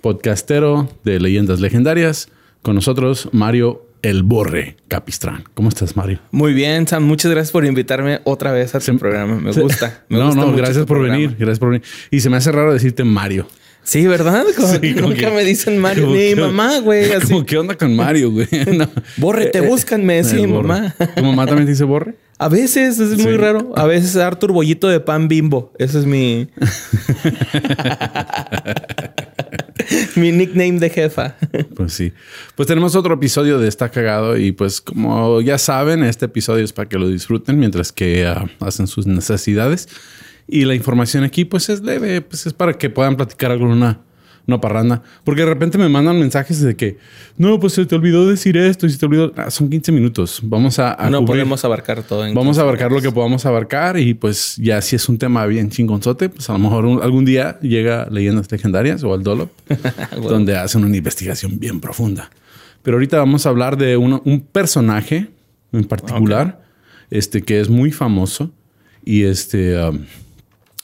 podcastero 0.00 0.88
de 1.04 1.20
leyendas 1.20 1.60
legendarias. 1.60 2.28
Con 2.62 2.74
nosotros, 2.74 3.28
Mario 3.32 3.86
El 4.02 4.22
Borre 4.22 4.76
Capistrán. 4.88 5.44
¿Cómo 5.54 5.68
estás, 5.70 5.96
Mario? 5.96 6.18
Muy 6.30 6.52
bien, 6.52 6.86
Sam. 6.86 7.04
Muchas 7.04 7.30
gracias 7.30 7.52
por 7.52 7.64
invitarme 7.64 8.20
otra 8.24 8.52
vez 8.52 8.74
a 8.74 8.80
tu 8.80 8.98
programa. 8.98 9.36
Me 9.36 9.52
Se- 9.52 9.62
gusta. 9.62 10.04
Me 10.08 10.18
no, 10.18 10.26
gusta 10.26 10.40
no, 10.42 10.46
mucho 10.48 10.58
gracias 10.58 10.78
por 10.84 10.98
programa. 10.98 11.16
venir. 11.16 11.36
Gracias 11.38 11.58
por 11.58 11.70
venir. 11.70 11.82
Y 12.10 12.20
se 12.20 12.28
me 12.28 12.36
hace 12.36 12.52
raro 12.52 12.72
decirte 12.72 13.04
Mario. 13.04 13.46
Sí, 13.82 14.06
¿verdad? 14.06 14.44
Como 14.56 14.68
Sí, 14.68 14.78
que 14.80 14.94
como 14.96 15.08
nunca 15.08 15.30
que- 15.30 15.34
me 15.36 15.42
dicen 15.42 15.78
Mario 15.78 16.04
como 16.04 16.16
ni 16.16 16.34
mamá, 16.34 16.80
güey. 16.80 17.12
Así. 17.14 17.32
Como, 17.32 17.46
¿Qué 17.46 17.56
onda 17.56 17.76
con 17.78 17.96
Mario, 17.96 18.30
güey? 18.30 18.46
No. 18.76 18.90
Borre, 19.16 19.46
te 19.46 19.60
Eh, 19.60 19.64
eh, 19.64 19.68
buscan, 19.68 20.04
me 20.04 20.16
decía 20.16 20.38
mi 20.46 20.52
Borre. 20.52 20.68
mamá. 20.68 20.94
¿Tu 21.16 21.24
mamá 21.24 21.46
también 21.46 21.64
te 21.64 21.72
dice 21.72 21.84
Borre? 21.84 22.14
A 22.36 22.48
veces 22.48 22.98
es 22.98 23.16
Sí. 23.16 23.22
muy 23.22 23.36
raro. 23.38 23.72
A 23.76 23.86
veces 23.86 24.16
Arthur 24.16 24.52
Bollito 24.52 24.88
de 24.88 25.00
pan 25.00 25.28
bimbo. 25.28 25.72
Ese 25.78 25.98
es 25.98 26.04
mi. 26.06 26.48
mi 30.16 30.32
nickname 30.32 30.78
de 30.78 30.90
jefa. 30.90 31.36
Pues 31.74 31.92
sí. 31.92 32.12
Pues 32.56 32.66
tenemos 32.66 32.94
otro 32.94 33.14
episodio 33.14 33.58
de 33.58 33.68
Está 33.68 33.90
Cagado 33.90 34.36
y 34.36 34.52
pues 34.52 34.80
como 34.80 35.40
ya 35.40 35.58
saben, 35.58 36.04
este 36.04 36.26
episodio 36.26 36.64
es 36.64 36.72
para 36.72 36.88
que 36.88 36.98
lo 36.98 37.08
disfruten 37.08 37.58
mientras 37.58 37.92
que 37.92 38.26
ah, 38.26 38.46
hacen 38.60 38.86
sus 38.86 39.06
necesidades. 39.06 39.88
Y 40.46 40.64
la 40.64 40.74
información 40.74 41.24
aquí 41.24 41.44
pues 41.44 41.68
es 41.68 41.82
leve, 41.82 42.20
pues 42.20 42.46
es 42.46 42.52
para 42.52 42.74
que 42.74 42.90
puedan 42.90 43.16
platicar 43.16 43.50
algo 43.50 43.74
una 44.46 44.60
parranda. 44.60 45.02
Porque 45.24 45.42
de 45.42 45.48
repente 45.48 45.78
me 45.78 45.88
mandan 45.88 46.18
mensajes 46.18 46.60
de 46.60 46.74
que, 46.76 46.98
no, 47.36 47.60
pues 47.60 47.74
se 47.74 47.86
te 47.86 47.94
olvidó 47.94 48.26
decir 48.28 48.56
esto 48.56 48.86
y 48.86 48.90
se 48.90 48.98
te 48.98 49.06
olvidó... 49.06 49.32
Ah, 49.36 49.50
son 49.50 49.70
15 49.70 49.92
minutos. 49.92 50.40
Vamos 50.42 50.78
a... 50.78 50.94
a 50.94 51.08
no 51.10 51.20
cubrir- 51.20 51.26
podemos 51.26 51.64
abarcar 51.64 52.02
todo. 52.02 52.26
en 52.26 52.34
Vamos 52.34 52.58
a 52.58 52.60
15 52.60 52.62
abarcar 52.62 52.92
lo 52.92 53.00
que 53.00 53.12
podamos 53.12 53.46
abarcar 53.46 53.98
y 53.98 54.14
pues 54.14 54.56
ya 54.56 54.80
si 54.82 54.96
es 54.96 55.08
un 55.08 55.18
tema 55.18 55.46
bien 55.46 55.70
chingonzote, 55.70 56.28
pues 56.28 56.48
a 56.50 56.54
lo 56.54 56.58
mejor 56.58 56.84
un- 56.86 57.02
algún 57.02 57.24
día 57.24 57.58
llega 57.60 58.08
Leyendas 58.10 58.50
Legendarias 58.50 59.02
o 59.04 59.14
al 59.14 59.22
Dolop, 59.22 59.50
donde 60.28 60.56
hacen 60.56 60.84
una 60.84 60.96
investigación 60.96 61.58
bien 61.60 61.80
profunda. 61.80 62.30
Pero 62.82 62.96
ahorita 62.96 63.18
vamos 63.18 63.46
a 63.46 63.50
hablar 63.50 63.76
de 63.76 63.96
uno- 63.96 64.22
un 64.24 64.40
personaje 64.40 65.28
en 65.72 65.84
particular, 65.84 66.62
este 67.10 67.42
que 67.42 67.60
es 67.60 67.68
muy 67.68 67.92
famoso 67.92 68.50
y 69.04 69.22
este 69.24 69.80
um, 69.82 70.00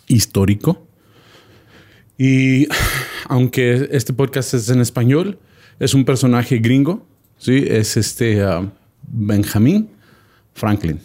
histórico. 0.08 0.86
Y 2.18 2.66
aunque 3.28 3.88
este 3.92 4.12
podcast 4.12 4.54
es 4.54 4.68
en 4.68 4.80
español, 4.80 5.38
es 5.78 5.94
un 5.94 6.04
personaje 6.04 6.58
gringo, 6.58 7.06
sí, 7.38 7.64
es 7.66 7.96
este 7.96 8.44
um, 8.44 8.70
Benjamin 9.02 9.88
Franklin. 10.54 11.00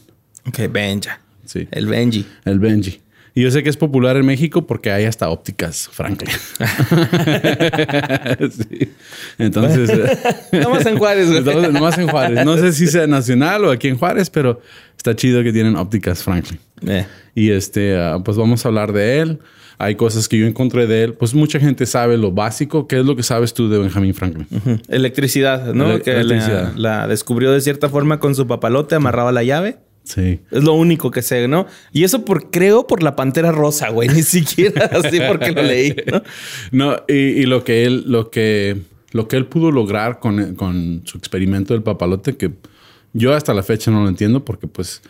Ok, 0.48 0.72
Benja. 0.72 1.20
Sí. 1.46 1.68
El 1.72 1.88
Benji. 1.88 2.26
El 2.46 2.60
Benji. 2.60 3.02
Y 3.34 3.44
yo 3.44 3.52
sé 3.52 3.64
que 3.64 3.70
es 3.70 3.78
popular 3.78 4.18
en 4.18 4.26
México 4.26 4.68
porque 4.68 4.92
hay 4.92 5.06
hasta 5.06 5.30
ópticas 5.30 5.88
Franklin. 5.92 6.32
Sí. 8.52 8.92
Entonces, 9.38 9.90
Estamos 10.52 10.86
en 10.86 10.98
Juárez, 10.98 11.28
güey. 11.28 11.40
estamos 11.40 11.74
nomás 11.74 11.98
en 11.98 12.08
Juárez. 12.08 12.46
No 12.46 12.58
sé 12.58 12.74
si 12.74 12.88
sea 12.88 13.08
nacional 13.08 13.66
o 13.66 13.72
aquí 13.72 13.88
en 13.88 13.98
Juárez, 13.98 14.30
pero 14.30 14.62
está 14.98 15.16
chido 15.16 15.44
que 15.44 15.54
tienen 15.54 15.76
ópticas 15.76 16.24
Franklin. 16.24 16.60
Eh. 16.88 17.06
Y 17.36 17.52
este, 17.52 17.98
ah, 17.98 18.20
pues 18.24 18.36
vamos 18.38 18.66
a 18.66 18.68
hablar 18.70 18.92
de 18.92 19.20
él. 19.20 19.40
Hay 19.84 19.96
cosas 19.96 20.28
que 20.28 20.38
yo 20.38 20.46
encontré 20.46 20.86
de 20.88 21.04
él. 21.04 21.14
Pues 21.14 21.34
mucha 21.34 21.60
gente 21.60 21.86
sabe 21.86 22.18
lo 22.18 22.32
básico. 22.32 22.88
¿Qué 22.88 23.00
es 23.00 23.06
lo 23.06 23.16
que 23.16 23.24
sabes 23.24 23.54
tú 23.54 23.70
de 23.70 23.80
Benjamin 23.80 24.14
Franklin? 24.14 24.48
Electricidad, 24.90 25.74
¿no? 25.74 25.92
Ele- 25.92 26.02
que 26.02 26.12
electricidad. 26.12 26.74
La, 26.76 27.00
la 27.02 27.08
descubrió 27.08 27.52
de 27.52 27.62
cierta 27.62 27.90
forma 27.90 28.20
con 28.20 28.36
su 28.36 28.46
papalote, 28.48 28.96
amarraba 28.96 29.32
la 29.32 29.44
llave. 29.44 29.78
Sí. 30.04 30.40
Es 30.52 30.64
lo 30.64 30.74
único 30.74 31.12
que 31.12 31.22
sé, 31.22 31.48
¿no? 31.48 31.68
Y 31.92 32.04
eso 32.04 32.26
por, 32.26 32.50
creo, 32.52 32.88
por 32.88 33.04
la 33.04 33.16
pantera 33.16 33.52
rosa, 33.52 33.90
güey. 33.90 34.10
Ni 34.10 34.24
siquiera 34.24 34.86
así 34.94 35.20
porque 35.28 35.52
lo 35.52 35.62
leí, 35.64 35.96
¿no? 36.12 36.22
No, 36.72 36.96
y, 37.08 37.14
y 37.14 37.44
lo 37.46 37.64
que 37.64 37.86
él, 37.86 38.04
lo 38.08 38.30
que, 38.32 38.78
lo 39.12 39.28
que 39.28 39.38
él 39.38 39.46
pudo 39.46 39.72
lograr 39.72 40.20
con, 40.20 40.56
con 40.56 41.02
su 41.06 41.18
experimento 41.18 41.74
del 41.74 41.84
papalote, 41.84 42.36
que 42.36 42.52
yo 43.14 43.34
hasta 43.34 43.54
la 43.54 43.62
fecha 43.64 43.92
no 43.92 44.04
lo 44.04 44.10
entiendo, 44.10 44.44
porque 44.44 44.68
pues 44.68 45.02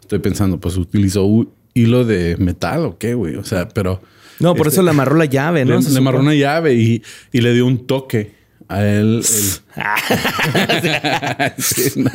estoy 0.00 0.18
pensando, 0.18 0.58
pues 0.58 0.76
utilizó 0.76 1.26
hilo 1.74 2.04
de 2.04 2.36
metal 2.38 2.84
o 2.86 2.98
qué, 2.98 3.14
güey. 3.14 3.36
O 3.36 3.44
sea, 3.44 3.68
pero 3.68 4.00
No, 4.40 4.54
por 4.54 4.66
Este, 4.66 4.76
eso 4.76 4.82
le 4.82 4.90
amarró 4.90 5.16
la 5.16 5.24
llave, 5.26 5.64
¿no? 5.64 5.78
le, 5.78 5.88
le 5.90 5.98
amarró 5.98 6.20
una 6.20 6.34
llave 6.34 6.74
y, 6.74 7.02
y 7.32 7.40
le 7.40 7.52
dio 7.54 7.66
un 7.66 7.86
toque 7.86 8.32
a 8.68 8.84
él. 8.84 9.20
el- 9.20 9.24
Sí, 11.58 12.00
no. 12.00 12.10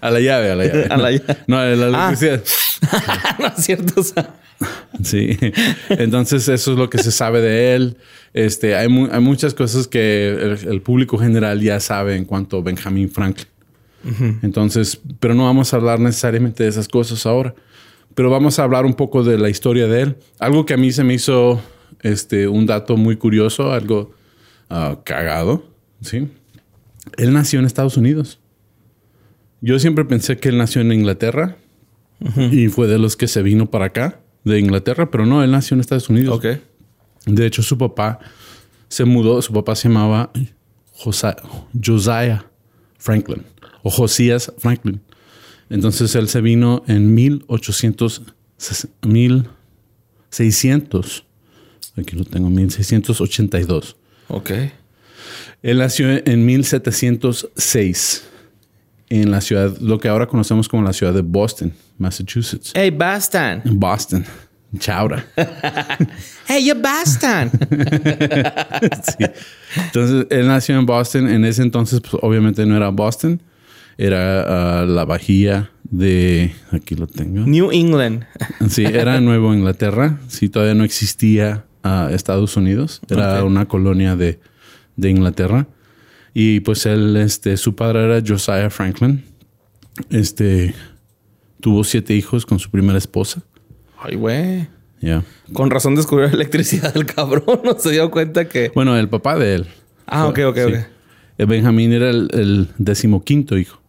a 0.00 0.10
la 0.10 0.20
llave, 0.20 0.50
a 0.50 0.56
la 0.56 0.64
llave. 0.66 0.86
A 0.90 0.96
la 0.96 1.10
llave. 1.12 1.36
No, 1.46 1.58
a 1.58 1.64
la 1.66 2.06
Ah. 2.06 2.12
electricidad. 2.14 2.42
no 3.38 3.46
es 3.46 3.64
cierto. 3.64 4.00
o 4.00 4.04
sea, 4.04 4.34
Sí. 5.02 5.38
Entonces, 5.88 6.46
eso 6.48 6.72
es 6.72 6.78
lo 6.78 6.90
que 6.90 6.98
se 6.98 7.10
sabe 7.12 7.40
de 7.40 7.74
él. 7.74 7.96
Este, 8.34 8.74
hay, 8.76 8.88
mu- 8.88 9.08
hay 9.10 9.20
muchas 9.20 9.54
cosas 9.54 9.88
que 9.88 10.28
el, 10.28 10.58
el 10.68 10.82
público 10.82 11.16
general 11.18 11.60
ya 11.60 11.80
sabe 11.80 12.16
en 12.16 12.24
cuanto 12.24 12.58
a 12.58 12.62
Benjamin 12.62 13.10
Franklin. 13.10 13.46
Entonces, 14.42 14.98
pero 15.18 15.34
no 15.34 15.44
vamos 15.44 15.72
a 15.72 15.76
hablar 15.76 16.00
necesariamente 16.00 16.62
de 16.64 16.70
esas 16.70 16.88
cosas 16.88 17.24
ahora. 17.26 17.54
Pero 18.20 18.28
vamos 18.28 18.58
a 18.58 18.64
hablar 18.64 18.84
un 18.84 18.92
poco 18.92 19.24
de 19.24 19.38
la 19.38 19.48
historia 19.48 19.88
de 19.88 20.02
él. 20.02 20.16
Algo 20.38 20.66
que 20.66 20.74
a 20.74 20.76
mí 20.76 20.92
se 20.92 21.04
me 21.04 21.14
hizo 21.14 21.58
este, 22.02 22.48
un 22.48 22.66
dato 22.66 22.98
muy 22.98 23.16
curioso, 23.16 23.72
algo 23.72 24.12
ah, 24.68 24.98
cagado. 25.04 25.64
¿sí? 26.02 26.28
Él 27.16 27.32
nació 27.32 27.60
en 27.60 27.64
Estados 27.64 27.96
Unidos. 27.96 28.38
Yo 29.62 29.78
siempre 29.78 30.04
pensé 30.04 30.36
que 30.36 30.50
él 30.50 30.58
nació 30.58 30.82
en 30.82 30.92
Inglaterra 30.92 31.56
y 32.36 32.68
fue 32.68 32.88
de 32.88 32.98
los 32.98 33.16
que 33.16 33.26
se 33.26 33.40
vino 33.40 33.70
para 33.70 33.86
acá, 33.86 34.20
de 34.44 34.58
Inglaterra, 34.58 35.10
pero 35.10 35.24
no, 35.24 35.42
él 35.42 35.50
nació 35.50 35.76
en 35.76 35.80
Estados 35.80 36.10
Unidos. 36.10 36.42
De 37.24 37.46
hecho, 37.46 37.62
su 37.62 37.78
papá 37.78 38.18
se 38.88 39.06
mudó, 39.06 39.40
su 39.40 39.54
papá 39.54 39.74
se 39.76 39.88
llamaba 39.88 40.30
Josiah 40.92 42.44
Franklin 42.98 43.44
o 43.82 43.88
Josías 43.88 44.52
Franklin. 44.58 45.00
Entonces 45.70 46.14
él 46.16 46.28
se 46.28 46.42
vino 46.42 46.82
en 46.86 47.14
1800, 47.14 48.22
1600, 49.02 51.24
aquí 51.96 52.16
lo 52.16 52.24
tengo, 52.24 52.50
1682. 52.50 53.96
Ok. 54.28 54.50
Él 55.62 55.78
nació 55.78 56.10
en 56.10 56.44
1706 56.44 58.24
en 59.10 59.30
la 59.30 59.40
ciudad, 59.40 59.78
lo 59.78 59.98
que 59.98 60.08
ahora 60.08 60.26
conocemos 60.26 60.68
como 60.68 60.82
la 60.82 60.92
ciudad 60.92 61.14
de 61.14 61.22
Boston, 61.22 61.72
Massachusetts. 61.98 62.72
Hey, 62.74 62.90
bastan. 62.90 63.62
En 63.64 63.78
Boston. 63.78 64.24
Chaura. 64.78 65.24
Hey, 66.46 66.64
you 66.64 66.74
bastan. 66.80 67.50
Sí. 69.02 69.24
Entonces, 69.76 70.26
él 70.30 70.48
nació 70.48 70.78
en 70.78 70.86
Boston. 70.86 71.28
En 71.28 71.44
ese 71.44 71.62
entonces, 71.62 72.00
pues, 72.00 72.14
obviamente 72.22 72.64
no 72.66 72.76
era 72.76 72.88
Boston. 72.88 73.40
Era 74.02 74.80
ah, 74.80 74.86
la 74.86 75.04
bahía 75.04 75.72
de... 75.84 76.52
Aquí 76.70 76.94
lo 76.94 77.06
tengo. 77.06 77.40
New 77.40 77.70
England. 77.70 78.24
Sí, 78.70 78.82
era 78.86 79.20
Nueva 79.20 79.54
Inglaterra. 79.54 80.18
Sí, 80.26 80.48
todavía 80.48 80.74
no 80.74 80.84
existía 80.84 81.66
ah, 81.82 82.08
Estados 82.10 82.56
Unidos. 82.56 83.02
Era 83.10 83.44
una 83.44 83.68
colonia 83.68 84.16
de, 84.16 84.40
de 84.96 85.10
Inglaterra. 85.10 85.66
Y 86.32 86.60
pues 86.60 86.86
él, 86.86 87.14
este, 87.18 87.58
su 87.58 87.74
padre 87.76 88.04
era 88.06 88.22
Josiah 88.26 88.70
Franklin. 88.70 89.22
Este, 90.08 90.74
tuvo 91.60 91.84
siete 91.84 92.14
hijos 92.14 92.46
con 92.46 92.58
su 92.58 92.70
primera 92.70 92.96
esposa. 92.96 93.42
Ay, 93.98 94.16
güey. 94.16 94.66
Ya. 95.02 95.24
Con 95.52 95.68
razón 95.68 95.94
descubrió 95.94 96.26
la 96.28 96.32
electricidad 96.34 96.96
el 96.96 97.04
cabrón. 97.04 97.60
No 97.64 97.78
se 97.78 97.90
dio 97.90 98.10
cuenta 98.10 98.48
que... 98.48 98.72
Bueno, 98.74 98.96
el 98.96 99.10
papá 99.10 99.36
de 99.38 99.56
él. 99.56 99.66
Ah, 100.06 100.26
ok, 100.26 100.38
ok, 100.46 100.56
Sí. 100.56 100.62
ok. 100.62 100.74
Eh, 101.36 101.44
Benjamín 101.44 101.92
era 101.92 102.08
el, 102.08 102.30
el 102.32 102.68
decimoquinto 102.78 103.58
hijo. 103.58 103.79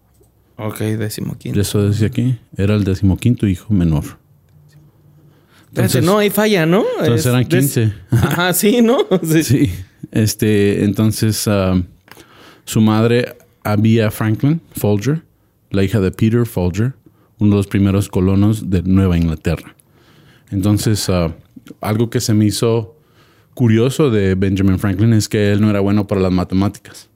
Ok, 0.68 0.80
décimo 0.80 1.38
quinto. 1.38 1.60
Eso 1.60 1.88
decía 1.90 2.08
aquí. 2.08 2.38
Era 2.58 2.76
el 2.76 2.84
decimoquinto 2.84 3.48
hijo 3.48 3.74
menor. 3.74 4.04
Espérate, 4.04 5.70
Entonces- 5.98 6.04
no, 6.04 6.18
ahí 6.18 6.30
falla, 6.30 6.66
¿no? 6.66 6.84
Entonces 7.00 7.20
Es- 7.22 7.26
eran 7.26 7.44
des- 7.48 7.60
15. 7.74 7.94
Ajá, 8.12 8.54
sí, 8.54 8.82
¿no? 8.82 8.98
Sí. 9.24 9.44
Sí. 9.44 9.72
Este, 10.12 10.84
entonces, 10.84 11.48
ah, 11.48 11.82
su 12.66 12.82
madre, 12.82 13.38
Abia 13.64 14.12
Franklin 14.12 14.60
Folger, 14.76 15.22
la 15.70 15.84
hija 15.84 16.00
de 16.02 16.12
Peter 16.12 16.46
Folger, 16.46 16.94
uno 17.40 17.52
de 17.52 17.58
los 17.58 17.68
primeros 17.68 18.10
colonos 18.10 18.70
de 18.70 18.82
Nueva 18.84 19.18
Inglaterra. 19.18 19.76
Entonces, 20.52 21.10
ah, 21.10 21.34
algo 21.80 22.10
que 22.10 22.20
se 22.20 22.34
me 22.34 22.46
hizo 22.46 22.98
curioso 23.54 24.10
de 24.10 24.36
Benjamin 24.36 24.80
Franklin 24.80 25.14
es 25.14 25.30
que 25.30 25.52
él 25.54 25.62
no 25.62 25.70
era 25.70 25.80
bueno 25.80 26.08
para 26.08 26.20
las 26.22 26.32
matemáticas. 26.32 27.10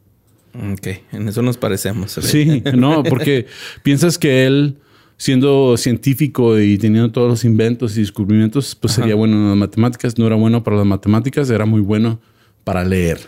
Ok, 0.74 0.88
en 1.12 1.28
eso 1.28 1.42
nos 1.42 1.58
parecemos. 1.58 2.12
Sí, 2.12 2.64
no, 2.76 3.04
porque 3.04 3.48
piensas 3.84 4.18
que 4.18 4.46
él, 4.46 4.78
siendo 5.18 5.76
científico 5.78 6.60
y 6.60 6.78
teniendo 6.78 7.12
todos 7.12 7.30
los 7.30 7.46
inventos 7.46 7.98
y 7.98 8.02
descubrimientos, 8.02 8.76
pues 8.76 8.94
sería 8.94 9.16
bueno 9.16 9.36
en 9.36 9.50
las 9.50 9.58
matemáticas. 9.58 10.18
No 10.18 10.28
era 10.28 10.36
bueno 10.36 10.64
para 10.64 10.78
las 10.78 10.86
matemáticas, 10.86 11.50
era 11.50 11.66
muy 11.66 11.82
bueno 11.82 12.20
para 12.64 12.84
leer. 12.84 13.20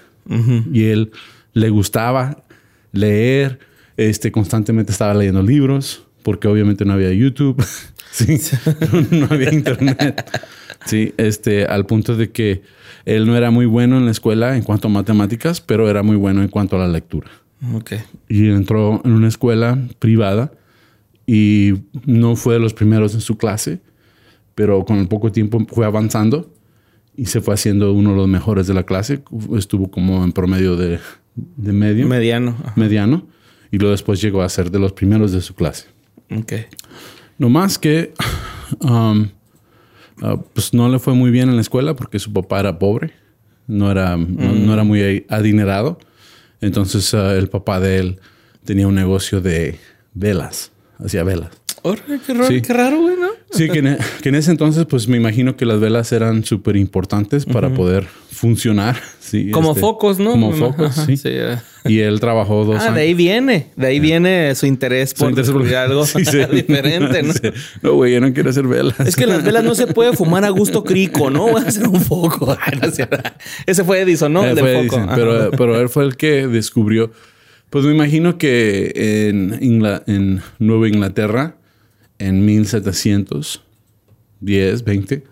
Y 0.73 0.85
él 0.85 1.11
le 1.53 1.69
gustaba 1.69 2.43
leer, 2.91 3.59
este, 3.95 4.31
constantemente 4.31 4.91
estaba 4.91 5.13
leyendo 5.13 5.41
libros, 5.41 6.03
porque 6.23 6.47
obviamente 6.49 6.83
no 6.83 6.93
había 6.93 7.13
YouTube, 7.13 7.63
sí, 8.11 8.39
no 9.11 9.27
había 9.29 9.53
internet. 9.53 10.29
Sí, 10.85 11.13
este, 11.17 11.65
al 11.65 11.85
punto 11.85 12.15
de 12.15 12.31
que 12.31 12.61
él 13.05 13.25
no 13.25 13.35
era 13.35 13.51
muy 13.51 13.65
bueno 13.65 13.97
en 13.97 14.05
la 14.05 14.11
escuela 14.11 14.57
en 14.57 14.63
cuanto 14.63 14.87
a 14.87 14.91
matemáticas, 14.91 15.61
pero 15.61 15.89
era 15.89 16.03
muy 16.03 16.15
bueno 16.15 16.41
en 16.41 16.49
cuanto 16.49 16.75
a 16.75 16.79
la 16.79 16.87
lectura. 16.87 17.29
Ok. 17.73 17.93
Y 18.29 18.49
entró 18.49 19.01
en 19.03 19.11
una 19.11 19.27
escuela 19.27 19.77
privada 19.99 20.51
y 21.25 21.73
no 22.05 22.35
fue 22.35 22.55
de 22.55 22.59
los 22.59 22.73
primeros 22.73 23.13
en 23.13 23.21
su 23.21 23.37
clase, 23.37 23.79
pero 24.55 24.85
con 24.85 24.97
el 24.97 25.07
poco 25.07 25.31
tiempo 25.31 25.65
fue 25.69 25.85
avanzando 25.85 26.51
y 27.15 27.25
se 27.25 27.41
fue 27.41 27.53
haciendo 27.53 27.93
uno 27.93 28.11
de 28.11 28.17
los 28.17 28.27
mejores 28.27 28.67
de 28.67 28.73
la 28.73 28.83
clase. 28.83 29.23
Estuvo 29.57 29.89
como 29.89 30.23
en 30.23 30.31
promedio 30.31 30.75
de, 30.75 30.99
de 31.35 31.73
medio. 31.73 32.07
Mediano. 32.07 32.55
Mediano. 32.75 33.27
Y 33.71 33.77
luego 33.77 33.91
después 33.91 34.21
llegó 34.21 34.41
a 34.41 34.49
ser 34.49 34.71
de 34.71 34.79
los 34.79 34.93
primeros 34.93 35.31
de 35.31 35.41
su 35.41 35.55
clase. 35.55 35.87
Ok. 36.31 36.53
No 37.37 37.49
más 37.49 37.77
que 37.77 38.13
um, 38.79 39.29
uh, 40.21 40.37
pues 40.53 40.73
no 40.73 40.89
le 40.89 40.99
fue 40.99 41.13
muy 41.13 41.31
bien 41.31 41.49
en 41.49 41.55
la 41.55 41.61
escuela 41.61 41.95
porque 41.95 42.19
su 42.19 42.33
papá 42.33 42.59
era 42.59 42.79
pobre. 42.79 43.13
No 43.67 43.91
era, 43.91 44.15
no, 44.15 44.53
no 44.53 44.73
era 44.73 44.83
muy 44.83 45.25
adinerado. 45.29 45.99
Entonces 46.61 47.13
uh, 47.13 47.31
el 47.31 47.49
papá 47.49 47.79
de 47.79 47.99
él 47.99 48.19
tenía 48.63 48.87
un 48.87 48.95
negocio 48.95 49.41
de 49.41 49.79
velas. 50.13 50.71
Hacía 50.99 51.23
velas. 51.23 51.51
Qué 51.95 52.33
raro, 52.33 52.47
Sí. 52.47 52.61
qué 52.61 52.73
raro, 52.73 52.99
güey, 53.01 53.15
¿no? 53.15 53.27
Sí, 53.51 53.69
que 53.69 53.79
en, 53.79 53.87
e- 53.87 53.97
que 54.21 54.29
en 54.29 54.35
ese 54.35 54.51
entonces, 54.51 54.85
pues 54.85 55.07
me 55.07 55.17
imagino 55.17 55.55
que 55.55 55.65
las 55.65 55.79
velas 55.79 56.11
eran 56.11 56.43
súper 56.43 56.75
importantes 56.75 57.45
para 57.45 57.69
poder 57.73 58.05
funcionar. 58.31 58.97
Sí, 59.27 59.51
Como 59.51 59.71
este, 59.71 59.81
focos, 59.81 60.19
¿no? 60.19 60.31
Como 60.31 60.53
focos, 60.53 60.97
ajá, 60.99 61.05
sí. 61.05 61.15
Y 61.83 61.99
él 61.99 62.21
trabajó 62.21 62.63
dos 62.63 62.77
Ah, 62.79 62.83
años. 62.83 62.95
de 62.95 63.01
ahí 63.01 63.13
viene. 63.13 63.67
De 63.75 63.87
ahí 63.87 63.99
viene 63.99 64.55
su 64.55 64.67
interés 64.67 65.09
Su 65.09 65.17
por 65.17 65.31
interés 65.31 65.49
algo 65.75 66.05
Sí, 66.05 66.21
diferente, 66.53 67.23
¿no? 67.23 67.33
No, 67.81 67.95
güey, 67.95 68.13
yo 68.13 68.21
no 68.21 68.31
quiero 68.31 68.51
hacer 68.51 68.65
velas. 68.67 68.97
Es 69.01 69.17
que 69.17 69.25
las 69.27 69.43
velas 69.43 69.65
no 69.65 69.75
se 69.75 69.87
puede 69.87 70.13
fumar 70.13 70.45
a 70.45 70.49
gusto 70.49 70.85
crico, 70.85 71.29
¿no? 71.29 71.41
Voy 71.49 71.61
a 71.61 71.67
hacer 71.67 71.89
un 71.89 71.99
foco. 71.99 72.55
Cierto. 72.93 73.17
Ese 73.65 73.83
fue 73.83 73.99
Edison, 73.99 74.31
¿no? 74.31 74.45
Eh, 74.45 74.51
El 74.51 74.55
del 74.55 74.63
fue 74.63 74.73
foco. 74.75 74.83
Edison, 74.95 75.03
Ajá. 75.09 75.15
pero, 75.15 75.51
pero 75.51 75.81
él 75.81 75.89
fue 75.89 76.05
el 76.05 76.15
que 76.15 76.47
descubrió. 76.47 77.11
Pues 77.69 77.83
me 77.83 77.91
imagino 77.93 78.37
que 78.37 79.27
en, 79.29 79.57
en 80.07 80.41
Nueva 80.57 80.87
Inglaterra, 80.87 81.57
en 82.19 82.45
1710, 82.45 84.83
20, 84.83 85.23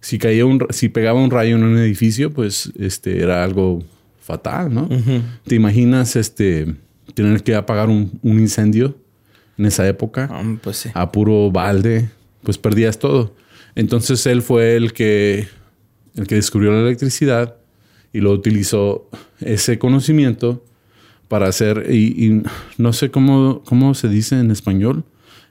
si 0.00 0.18
caía 0.18 0.46
un, 0.46 0.66
si 0.70 0.88
pegaba 0.88 1.20
un 1.20 1.30
rayo 1.30 1.56
en 1.56 1.64
un 1.64 1.78
edificio, 1.78 2.32
pues 2.32 2.72
este 2.78 3.22
era 3.22 3.44
algo 3.44 3.82
fatal, 4.20 4.72
¿no? 4.72 4.88
¿Te 5.46 5.54
imaginas 5.54 6.16
este 6.16 6.74
tener 7.14 7.42
que 7.42 7.54
apagar 7.54 7.88
un, 7.88 8.18
un 8.22 8.38
incendio 8.38 8.96
en 9.56 9.66
esa 9.66 9.88
época? 9.88 10.28
Ah, 10.30 10.42
pues 10.62 10.76
sí. 10.76 10.90
a 10.94 11.10
puro 11.10 11.50
balde, 11.50 12.10
pues 12.42 12.58
perdías 12.58 12.98
todo. 12.98 13.34
Entonces 13.74 14.24
él 14.26 14.42
fue 14.42 14.76
el 14.76 14.92
que, 14.92 15.48
el 16.14 16.26
que 16.26 16.36
descubrió 16.36 16.72
la 16.72 16.80
electricidad 16.80 17.56
y 18.12 18.20
lo 18.20 18.32
utilizó 18.32 19.08
ese 19.40 19.78
conocimiento 19.78 20.64
para 21.28 21.46
hacer, 21.46 21.86
y, 21.90 22.26
y 22.26 22.42
no 22.78 22.92
sé 22.92 23.10
cómo, 23.10 23.62
cómo 23.64 23.94
se 23.94 24.08
dice 24.08 24.38
en 24.38 24.50
español. 24.50 25.04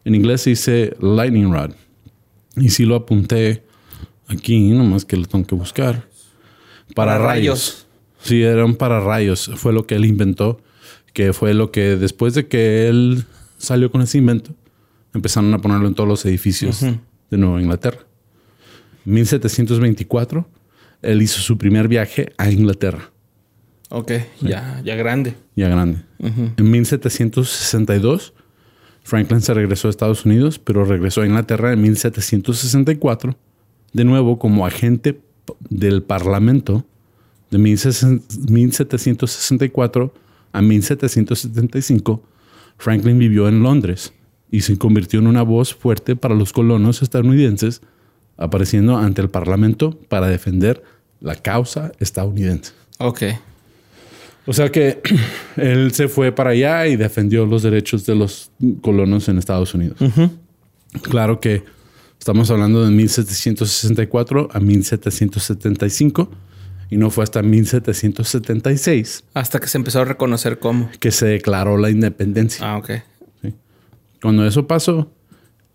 En 0.07 0.15
inglés 0.15 0.42
se 0.42 0.51
dice 0.51 0.95
lightning 1.01 1.51
rod. 1.51 1.71
Y 2.56 2.69
sí 2.69 2.86
lo 2.86 2.95
apunté 2.95 3.63
aquí, 4.27 4.69
nomás 4.71 5.04
que 5.04 5.18
lo 5.18 5.25
tengo 5.25 5.45
que 5.45 5.54
buscar. 5.56 6.07
Para, 6.95 7.12
Para 7.13 7.18
rayos. 7.18 7.27
rayos. 7.27 7.88
Sí, 8.21 8.42
eran 8.42 8.75
para 8.75 9.01
rayos. 9.01 9.51
Fue 9.56 9.74
lo 9.74 9.86
que 9.86 9.95
él 9.95 10.06
inventó, 10.06 10.62
que 11.12 11.33
fue 11.33 11.54
lo 11.54 11.71
que 11.71 11.98
después 11.98 12.33
de 12.36 12.48
que 12.48 12.88
él 12.88 13.25
salió 13.57 13.92
con 13.92 14.01
ese 14.01 14.18
invento, 14.19 14.56
empezaron 15.13 15.54
a 15.54 15.59
ponerlo 15.59 15.88
en 15.89 15.94
todos 15.94 16.07
los 16.07 16.25
edificios 16.25 16.80
de 16.81 17.38
Nueva 17.38 17.62
Inglaterra. 17.62 18.00
1724, 19.06 20.48
él 21.01 21.21
hizo 21.21 21.42
su 21.42 21.57
primer 21.57 21.88
viaje 21.89 22.31
a 22.38 22.50
Inglaterra, 22.50 23.12
Ok, 23.89 24.12
ya, 24.42 24.81
ya 24.83 24.95
grande. 24.95 25.36
ya 25.56 25.68
grande. 25.69 26.00
En 26.19 26.71
1762, 26.71 28.33
Franklin 29.07 29.39
se 29.39 29.54
regresó 29.54 29.88
a 29.88 29.92
Estados 29.92 30.25
Unidos, 30.25 30.59
pero 30.59 30.83
regresó 30.83 31.21
a 31.21 31.25
Inglaterra 31.25 31.71
en 31.71 31.81
1764, 31.81 33.38
de 33.94 34.04
nuevo 34.04 34.38
como 34.38 34.65
agente 34.65 35.21
del 35.69 36.04
Parlamento 36.04 36.83
de 37.50 37.57
1764 37.57 40.13
a 40.51 40.62
1775. 40.62 42.21
Franklin 42.77 43.18
vivió 43.18 43.48
en 43.48 43.63
Londres 43.63 44.12
y 44.51 44.59
se 44.59 44.77
convirtió 44.77 45.21
en 45.21 45.27
una 45.27 45.44
voz 45.44 45.74
fuerte 45.74 46.18
para 46.18 46.36
los 46.36 46.51
colonos 46.51 47.01
estadounidenses, 47.01 47.80
apareciendo 48.36 48.98
ante 48.98 49.21
el 49.21 49.30
Parlamento 49.30 49.98
para 50.10 50.27
defender 50.27 50.83
la 51.21 51.36
causa 51.36 51.94
estadounidense. 52.00 52.74
Ok. 53.00 53.24
O 54.48 54.54
sea 54.54 54.70
que 54.72 55.02
él 55.58 55.92
se 55.94 56.08
fue 56.08 56.32
para 56.32 56.52
allá 56.52 56.88
y 56.88 56.96
defendió 56.96 57.46
los 57.46 57.62
derechos 57.64 58.06
de 58.06 58.16
los 58.16 58.50
colonos 58.82 59.28
en 59.30 59.38
Estados 59.38 59.74
Unidos. 59.76 60.00
Claro 61.04 61.40
que 61.40 61.64
estamos 62.18 62.50
hablando 62.50 62.84
de 62.84 62.90
1764 62.92 64.50
a 64.52 64.60
1775 64.60 66.32
y 66.90 66.96
no 66.98 67.10
fue 67.10 67.26
hasta 67.26 67.44
1776 67.44 69.26
Hasta 69.34 69.60
que 69.60 69.68
se 69.68 69.78
empezó 69.78 70.00
a 70.02 70.06
reconocer 70.06 70.60
cómo. 70.60 70.90
que 71.00 71.12
se 71.12 71.26
declaró 71.28 71.78
la 71.78 71.90
independencia. 71.90 72.66
Ah, 72.66 72.78
ok. 72.78 72.92
Cuando 74.22 74.48
eso 74.48 74.66
pasó, 74.66 75.12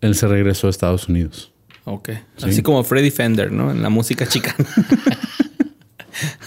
él 0.01 0.15
se 0.15 0.27
regresó 0.27 0.67
a 0.67 0.69
Estados 0.71 1.07
Unidos. 1.07 1.53
Ok. 1.85 2.09
Así 2.41 2.61
como 2.61 2.83
Freddy 2.83 3.11
Fender, 3.11 3.51
¿no? 3.51 3.71
En 3.71 3.81
la 3.81 3.89
música 3.89 4.27
chicana. 4.27 4.65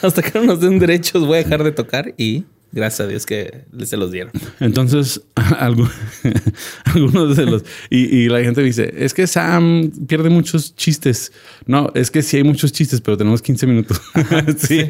Hasta 0.07 0.23
que 0.23 0.39
no 0.39 0.45
nos 0.47 0.61
den 0.61 0.79
derechos 0.79 1.27
voy 1.27 1.39
a 1.39 1.43
dejar 1.43 1.63
de 1.65 1.73
tocar 1.73 2.15
y 2.17 2.45
gracias 2.73 3.01
a 3.01 3.07
Dios 3.09 3.25
que 3.27 3.65
se 3.85 3.97
los 3.97 4.11
dieron. 4.13 4.33
Entonces, 4.61 5.23
algu- 5.37 5.91
algunos 6.85 7.37
de 7.37 7.47
los... 7.47 7.65
Y, 7.91 8.05
y 8.17 8.29
la 8.29 8.41
gente 8.43 8.63
dice, 8.63 8.93
es 8.99 9.15
que 9.15 9.27
Sam 9.27 9.91
pierde 10.07 10.29
muchos 10.31 10.75
chistes. 10.75 11.33
No, 11.67 11.91
es 11.95 12.11
que 12.11 12.23
sí 12.23 12.37
hay 12.39 12.45
muchos 12.45 12.73
chistes, 12.73 13.01
pero 13.01 13.17
tenemos 13.17 13.41
15 13.43 13.67
minutos. 13.67 14.01
sí, 14.59 14.87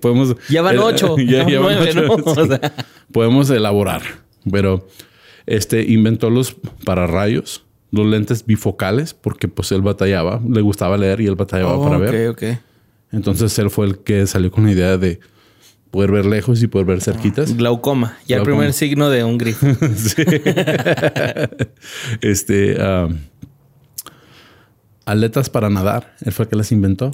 podemos... 0.00 0.34
Ya 0.48 0.62
van 0.62 0.76
eh, 0.76 0.80
ocho, 0.80 1.16
ya, 1.18 1.44
ya 1.44 1.48
ya 1.50 1.60
van 1.60 1.76
van 1.78 1.88
nueve, 1.94 2.08
ocho, 2.10 2.24
¿no? 2.24 2.34
sí. 2.34 2.40
O 2.40 2.46
sea. 2.46 2.74
Podemos 3.12 3.50
elaborar, 3.50 4.02
pero 4.50 4.86
este 5.46 5.82
inventó 5.82 6.30
los 6.30 6.56
pararrayos, 6.84 7.64
los 7.90 8.06
lentes 8.06 8.44
bifocales, 8.44 9.14
porque 9.14 9.48
pues 9.48 9.72
él 9.72 9.80
batallaba, 9.82 10.40
le 10.46 10.60
gustaba 10.60 10.96
leer 10.98 11.20
y 11.22 11.26
él 11.26 11.36
batallaba 11.36 11.76
Oh, 11.78 11.84
para 11.84 11.96
ok, 11.96 12.02
ver. 12.02 12.28
ok. 12.28 12.42
Entonces 13.12 13.58
él 13.58 13.70
fue 13.70 13.86
el 13.86 13.98
que 13.98 14.26
salió 14.26 14.50
con 14.50 14.64
la 14.66 14.72
idea 14.72 14.96
de 14.98 15.20
poder 15.90 16.12
ver 16.12 16.26
lejos 16.26 16.62
y 16.62 16.66
poder 16.66 16.86
ver 16.86 17.00
cerquitas. 17.00 17.56
Glaucoma. 17.56 18.18
Ya 18.26 18.36
el 18.36 18.42
primer 18.42 18.72
signo 18.72 19.08
de 19.10 19.24
un 19.24 19.38
grifo. 19.38 19.66
Este. 22.20 22.76
um, 22.82 23.16
aletas 25.06 25.48
para 25.50 25.70
nadar. 25.70 26.14
Él 26.24 26.32
fue 26.32 26.44
el 26.44 26.48
que 26.50 26.56
las 26.56 26.72
inventó. 26.72 27.10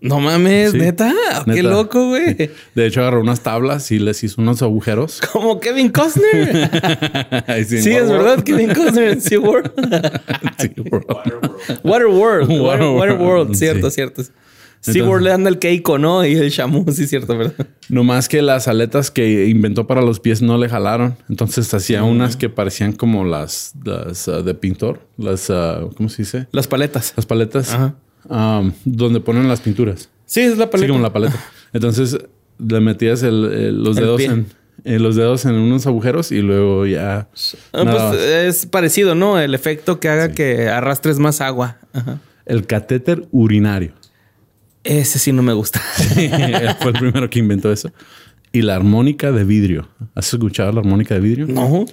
No 0.00 0.20
mames, 0.20 0.72
Sí. 0.72 0.78
neta. 0.78 1.12
Qué 1.44 1.60
loco, 1.62 2.08
güey. 2.10 2.50
De 2.74 2.86
hecho, 2.86 3.00
agarró 3.00 3.20
unas 3.20 3.40
tablas 3.40 3.90
y 3.90 3.98
les 3.98 4.22
hizo 4.22 4.40
unos 4.40 4.62
agujeros. 4.62 5.20
Como 5.32 5.58
Kevin 5.58 5.88
Costner. 5.88 6.70
Sí, 7.66 7.90
es 7.90 8.08
verdad. 8.08 8.44
Kevin 8.44 8.72
Costner 8.72 9.08
en 9.14 9.20
SeaWorld. 9.20 9.72
Sí, 10.58 10.68
bro. 10.76 11.00
Waterworld. 11.82 11.82
Water, 11.82 12.06
Waterworld, 12.60 12.98
Waterworld. 12.98 13.54
Cierto, 13.56 13.90
sí. 13.90 13.94
cierto. 13.96 14.22
Le 14.86 15.32
anda 15.32 15.50
el 15.50 15.58
Keiko, 15.58 15.98
¿no? 15.98 16.24
Y 16.24 16.34
el 16.34 16.50
Shamu, 16.50 16.90
sí, 16.92 17.06
cierto, 17.06 17.36
¿verdad? 17.36 17.66
No 17.88 18.04
más 18.04 18.28
que 18.28 18.42
las 18.42 18.68
aletas 18.68 19.10
que 19.10 19.46
inventó 19.46 19.86
para 19.86 20.02
los 20.02 20.20
pies 20.20 20.40
no 20.42 20.56
le 20.58 20.68
jalaron. 20.68 21.16
Entonces 21.28 21.72
hacía 21.74 22.04
unas 22.04 22.36
que 22.36 22.48
parecían 22.48 22.92
como 22.92 23.24
las, 23.24 23.72
las 23.84 24.28
ah, 24.28 24.42
de 24.42 24.54
pintor. 24.54 25.00
Las, 25.16 25.50
ah, 25.50 25.80
¿cómo 25.96 26.08
se 26.08 26.22
dice? 26.22 26.46
Las 26.52 26.66
paletas. 26.68 27.12
Las 27.16 27.26
paletas. 27.26 27.72
Ajá. 27.72 27.94
um, 28.28 28.72
donde 28.84 29.20
ponen 29.20 29.48
las 29.48 29.60
pinturas. 29.60 30.08
Sí, 30.26 30.40
es 30.40 30.58
la 30.58 30.64
Sí, 30.66 30.70
paleta. 30.70 30.92
como 30.92 31.02
la 31.02 31.12
paleta. 31.12 31.36
Entonces 31.72 32.18
le 32.58 32.80
metías 32.80 33.22
el- 33.22 33.44
el- 33.52 33.82
los 33.82 33.96
El 33.96 34.04
dedos 34.04 34.16
pie. 34.18 34.26
en 34.26 34.46
eh, 34.84 34.98
los 35.00 35.16
dedos 35.16 35.44
en 35.44 35.54
unos 35.54 35.86
agujeros 35.86 36.30
y 36.30 36.40
luego 36.40 36.86
ya. 36.86 37.28
Ah, 37.72 37.84
pues 38.10 38.20
es 38.22 38.66
parecido, 38.66 39.14
¿no? 39.14 39.40
El 39.40 39.54
efecto 39.54 39.98
que 39.98 40.08
haga 40.08 40.30
que 40.32 40.68
arrastres 40.68 41.18
más 41.18 41.40
agua. 41.40 41.78
Ajá. 41.92 42.20
el 42.46 42.66
catéter 42.66 43.26
urinario. 43.32 43.92
Ese 44.88 45.18
sí 45.18 45.32
no 45.32 45.42
me 45.42 45.52
gusta. 45.52 45.80
Fue 46.80 46.90
el 46.92 46.98
primero 46.98 47.28
que 47.28 47.38
inventó 47.38 47.70
eso. 47.70 47.92
Y 48.52 48.62
la 48.62 48.74
armónica 48.76 49.30
de 49.32 49.44
vidrio. 49.44 49.88
¿Has 50.14 50.32
escuchado 50.32 50.72
la 50.72 50.80
armónica 50.80 51.14
de 51.14 51.20
vidrio? 51.20 51.46
No. 51.46 51.84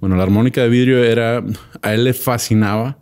Bueno, 0.00 0.16
la 0.16 0.22
armónica 0.22 0.62
de 0.62 0.68
vidrio 0.70 1.04
era... 1.04 1.44
A 1.82 1.92
él 1.94 2.04
le 2.04 2.14
fascinaba 2.14 2.96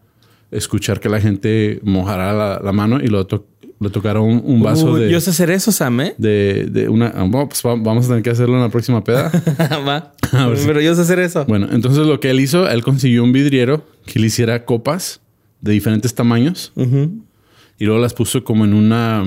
escuchar 0.50 0.99
que 0.99 1.09
la 1.09 1.21
gente 1.21 1.79
mojara 1.85 2.33
la, 2.33 2.61
la 2.62 2.73
mano 2.73 2.99
y 3.00 3.07
lo 3.07 3.26
to- 3.26 3.47
le 3.79 3.91
tocara 3.91 4.21
un, 4.21 4.41
un 4.45 4.62
vaso 4.62 4.97
de, 4.97 5.11
Yo 5.11 5.21
sé 5.21 5.31
hacer 5.31 5.50
eso, 5.50 5.71
Sam, 5.71 6.00
¿eh? 6.00 6.15
de, 6.19 6.67
de 6.71 6.88
una... 6.88 7.09
ah, 7.09 7.25
bueno, 7.29 7.49
pues 7.49 7.62
va- 7.65 7.76
vamos 7.76 8.07
a 8.07 8.09
tener 8.09 8.23
que 8.23 8.31
hacerlo 8.31 8.57
en 8.57 8.62
la 8.62 8.71
próxima 8.71 9.05
peda. 9.05 9.31
Va. 9.87 10.12
A 10.33 10.47
ver 10.49 10.59
si- 10.59 10.67
Pero 10.67 10.81
yo 10.81 10.95
sé 10.95 11.03
hacer 11.03 11.19
eso. 11.21 11.45
Bueno, 11.45 11.69
entonces 11.71 12.07
lo 12.07 12.19
que 12.19 12.31
él 12.31 12.41
hizo, 12.41 12.69
él 12.69 12.83
consiguió 12.83 13.23
un 13.23 13.33
vidriero 13.33 13.87
que 14.07 14.19
le 14.19 14.26
hiciera 14.26 14.65
copas 14.65 15.21
de 15.61 15.73
diferentes 15.73 16.15
tamaños 16.15 16.73
Ujú. 16.76 17.23
Y 17.78 17.85
luego 17.85 18.00
las 18.00 18.14
puso 18.14 18.42
como 18.45 18.64
en 18.64 18.75
una 18.75 19.23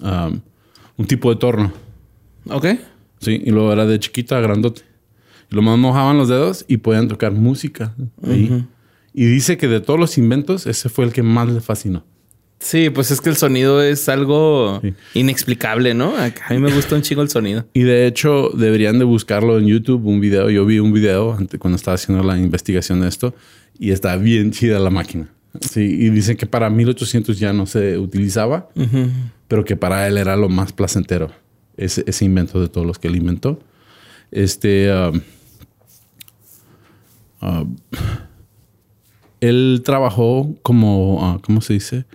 um, 0.00 0.40
un 0.96 1.06
tipo 1.06 1.30
de 1.30 1.36
torno, 1.40 1.72
Ok. 2.48 2.66
sí, 3.20 3.40
y 3.44 3.50
luego 3.50 3.72
era 3.72 3.86
de 3.86 3.98
chiquita 3.98 4.38
a 4.38 4.40
grandote. 4.40 4.82
Y 5.50 5.54
lo 5.54 5.62
más 5.62 5.78
mojaban 5.78 6.16
los 6.18 6.28
dedos 6.28 6.64
y 6.68 6.78
podían 6.78 7.08
tocar 7.08 7.32
música 7.32 7.94
ahí. 8.26 8.64
Y 9.14 9.26
dice 9.26 9.56
que 9.58 9.68
de 9.68 9.80
todos 9.80 9.98
los 10.00 10.16
inventos 10.18 10.66
ese 10.66 10.88
fue 10.88 11.04
el 11.04 11.12
que 11.12 11.22
más 11.22 11.48
le 11.48 11.60
fascinó. 11.60 12.04
Sí, 12.58 12.90
pues 12.90 13.10
es 13.10 13.20
que 13.20 13.28
el 13.28 13.36
sonido 13.36 13.82
es 13.82 14.08
algo 14.08 14.78
Sí. 14.82 14.94
inexplicable, 15.14 15.94
¿no? 15.94 16.14
A 16.16 16.52
mí 16.54 16.58
me 16.60 16.72
gusta 16.72 16.94
un 16.94 17.02
chingo 17.02 17.20
el 17.22 17.28
sonido. 17.28 17.66
Y 17.74 17.82
de 17.82 18.06
hecho 18.06 18.50
deberían 18.50 18.98
de 19.00 19.04
buscarlo 19.04 19.58
en 19.58 19.66
YouTube, 19.66 20.06
un 20.06 20.20
video. 20.20 20.48
Yo 20.48 20.64
vi 20.64 20.78
un 20.78 20.92
video 20.92 21.32
antes, 21.34 21.58
cuando 21.58 21.76
estaba 21.76 21.96
haciendo 21.96 22.22
la 22.22 22.38
investigación 22.38 23.00
de 23.00 23.08
esto 23.08 23.34
y 23.78 23.90
está 23.90 24.16
bien 24.16 24.52
chida 24.52 24.78
la 24.78 24.90
máquina. 24.90 25.28
Sí, 25.60 25.80
y 25.80 26.10
dicen 26.10 26.36
que 26.36 26.46
para 26.46 26.70
1800 26.70 27.38
ya 27.38 27.52
no 27.52 27.66
se 27.66 27.98
utilizaba, 27.98 28.68
pero 29.48 29.64
que 29.64 29.76
para 29.76 30.06
él 30.08 30.16
era 30.16 30.36
lo 30.36 30.48
más 30.48 30.72
placentero, 30.72 31.30
ese, 31.76 32.04
ese 32.06 32.24
invento 32.24 32.60
de 32.60 32.68
todos 32.68 32.86
los 32.86 32.98
que 32.98 33.08
él 33.08 33.16
inventó. 33.16 33.60
Este, 34.30 34.90
él 39.40 39.82
trabajó 39.84 40.54
como, 40.62 41.18
ah, 41.22 41.40
¿cómo 41.42 41.60
se 41.60 41.74
dice? 41.74 42.06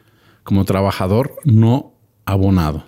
Como 0.44 0.66
trabajador 0.66 1.36
no 1.44 1.94
abonado. 2.26 2.86